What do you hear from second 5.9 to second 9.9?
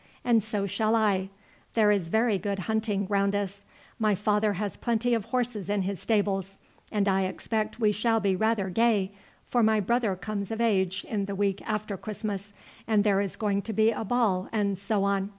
stables, and I expect we shall be rather gay, for my